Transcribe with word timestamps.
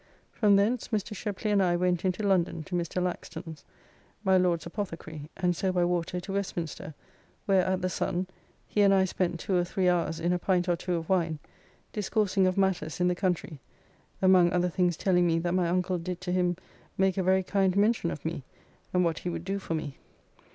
From 0.31 0.55
thence 0.55 0.87
Mr. 0.87 1.13
Sheply 1.15 1.51
and 1.51 1.61
I 1.61 1.75
went 1.75 2.03
into 2.03 2.27
London 2.27 2.63
to 2.63 2.73
Mr. 2.73 2.99
Laxton's; 3.03 3.63
my 4.23 4.35
Lord's 4.35 4.65
apothecary, 4.65 5.29
and 5.37 5.55
so 5.55 5.71
by 5.71 5.85
water 5.85 6.19
to 6.21 6.33
Westminster, 6.33 6.95
where 7.45 7.61
at 7.63 7.83
the 7.83 7.87
Sun 7.89 8.25
[tavern] 8.25 8.27
he 8.67 8.81
and 8.81 8.95
I 8.95 9.05
spent 9.05 9.39
two 9.39 9.55
or 9.55 9.63
three 9.63 9.87
hours 9.87 10.19
in 10.19 10.33
a 10.33 10.39
pint 10.39 10.67
or 10.67 10.75
two 10.75 10.95
of 10.95 11.07
wine, 11.07 11.37
discoursing 11.93 12.47
of 12.47 12.57
matters 12.57 12.99
in 12.99 13.09
the 13.09 13.13
country, 13.13 13.59
among 14.23 14.51
other 14.51 14.69
things 14.69 14.97
telling 14.97 15.27
me 15.27 15.37
that 15.37 15.53
my 15.53 15.69
uncle 15.69 15.99
did 15.99 16.19
to 16.21 16.31
him 16.31 16.57
make 16.97 17.15
a 17.15 17.21
very 17.21 17.43
kind 17.43 17.77
mention 17.77 18.09
of 18.09 18.25
me, 18.25 18.43
and 18.95 19.05
what 19.05 19.19
he 19.19 19.29
would 19.29 19.45
do 19.45 19.59
for 19.59 19.75
me. 19.75 19.99